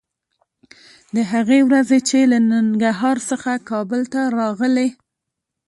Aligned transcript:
د 1.15 1.17
هغې 1.31 1.59
ورځې 1.69 1.99
چې 2.09 2.19
له 2.31 2.37
ننګرهار 2.51 3.17
څخه 3.29 3.51
کابل 3.69 4.01
ته 4.13 4.21
راغلې 4.37 4.87